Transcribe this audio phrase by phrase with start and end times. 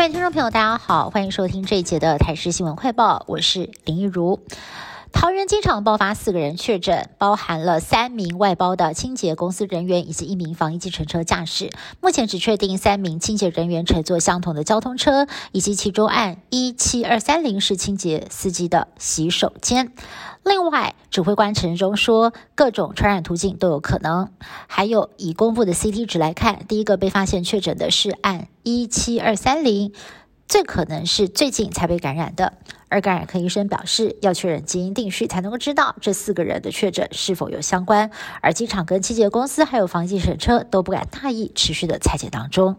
[0.00, 4.40] 各位听众朋友，大家好，欢迎收听这一节的台视新闻快报，我是林一如。
[5.12, 11.70] 桃园机场爆发四个人确诊，包含了三名外包的清洁公司人员以及一名防疫计程车驾驶。
[12.00, 19.92] 目前只确定三名清洁人员乘坐相同的交通车，以及其中按一七二三零是清洁司机的洗手间。
[20.42, 24.30] 另外，指挥官陈忠说，各种传染途径都有可能。
[24.68, 29.92] 还有，以公布的 CT 值来看，第一个被发现确诊的是按一七二三零。
[30.50, 32.52] 最可能是最近才被感染的，
[32.88, 38.10] 而感染科医生表示，要确认基因定序才能够知道这四个人的确诊是否有相关。
[38.42, 42.74] 而机场跟清洁公司还有防疫审车都不敢大意，持续的裁剪当中。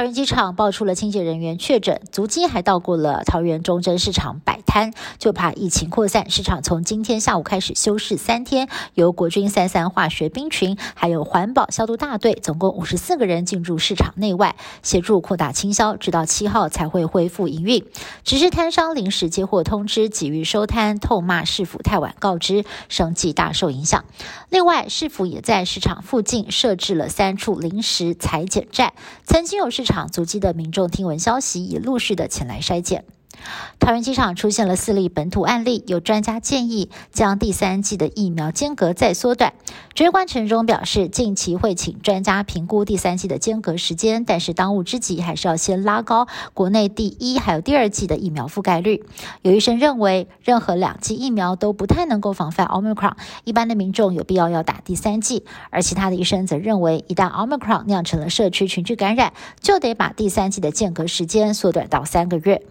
[0.00, 6.30] 桃园机场爆出了清洁人员确诊，足迹还到过了桃园中正市场摆摊，就怕疫情扩散。
[6.30, 17.84] 市场从今天下午开始休市三天，由国军三三化学兵群还有环保消毒大队，总共五十四个人进驻市场内外，协助扩大清销，直到七号才会恢复营运。
[18.24, 24.06] 只是摊商临时接获通知，急于收摊，痛骂市府太晚告知，生计大受影响。
[24.48, 28.94] 另外，市府也在市场附近设置了三处临时裁剪站。
[29.26, 33.04] 曾经有市场场足迹的民众听闻消息，也陆续的前来筛检。
[33.78, 39.54] 桃园机场出现了四例本土案例，有专家建议将第三季的疫苗间隔再缩短。
[39.94, 49.04] 指挥官陈忠表示，近期会请专家评估第三季的间隔时间，但是当务之急还是要先拉高国内第一还有第二季的疫苗覆盖率。
[49.42, 55.44] 有医生认为，任何两剂疫苗都不太能够防范 Omicron，一般的民众有必要要打第三剂。
[55.70, 62.62] 而其他的医生则认为，一旦 Omicron 酿成了社区群聚感染，就得把第三季的间隔时间缩短到三个月。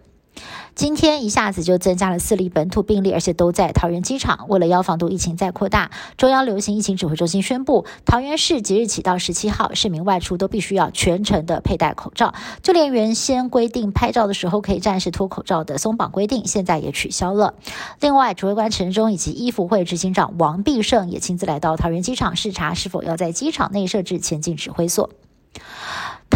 [0.76, 4.46] 今天一下子就增加了四例本土病例，而且都在桃园机场。
[4.48, 17.56] 为了要防堵疫情再扩大，中央流行疫情指挥中心宣布，桃园市即日起到十七号，市民外出都必须要全程的佩戴口罩，就连原先规定拍照的时候可以暂时脱口罩的松绑规定，现在也取消了。
[18.00, 25.10] 另外，指挥官陈忠以及医福会执行长王必胜也亲自来到桃园机场视察，是否要在机场内设置前进指挥所。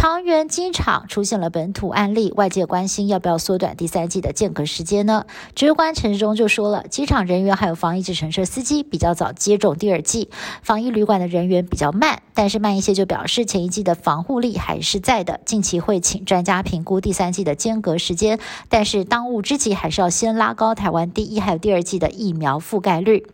[0.04, 5.24] 桃园机场出现了本土案例，外界关心要不要缩短第三季的间隔时间呢？
[5.54, 10.28] 指挥官陈时中就说了，机场人员还有防疫计程车司机比较早接种第二季，
[10.60, 15.40] 防疫旅馆的人员比较慢，但是慢一些就表示前一季的防护力还是在的。
[15.46, 18.38] 近期会请专家评估第三季的间隔时间，
[18.68, 23.26] 但是当务之急还是要先拉高台湾第一还有第二季的疫苗覆盖率。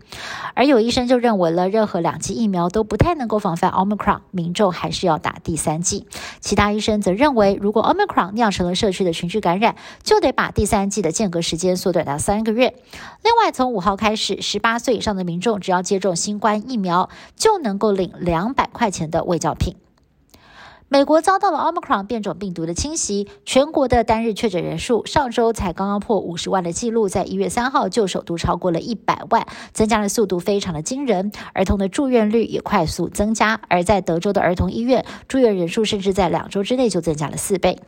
[0.54, 6.06] 而有医生就认为了，任何两剂疫苗都不太能够防范 Omicron，民众还是要打第三剂。
[6.40, 12.74] 其他大医生则认为，如果 Omicron 酿成了社区的群聚感染，就得把第三季的间隔时间缩短到三个月。
[13.22, 19.74] 另外，从五号开始，十八岁以上的民众只要接种新冠疫苗，就能够领两百块钱的卫教品。
[20.92, 37.78] 美国遭到了 Omicron 变种病毒的侵袭，全国的单日确诊人数上周才刚刚破五十万的记录，在一月三号就首度超过了一百万，增加的速度非常的惊人，儿童的住院率也快速增加，而在德州的儿童医院住院人数甚至在两周之内就增加了四倍。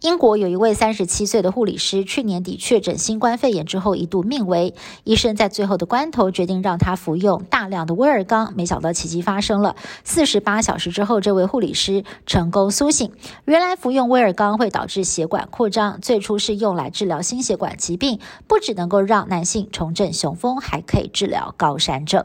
[0.00, 4.74] 英国有一位三十七岁的护理师，去年底确诊新冠肺炎之后一度命危，
[5.04, 9.76] 医生在最后的关头决定让他服用大量的威尔刚，没想到奇迹发生了。
[10.04, 13.12] 四十八小时之后，这位护理师成功苏醒。
[13.44, 22.24] 原来服用威尔刚会导致血管扩张，最初是用来治疗心血管疾病，不只能够让男性重振雄风，还可以治疗高山症。